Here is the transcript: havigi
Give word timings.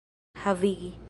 havigi 0.35 0.91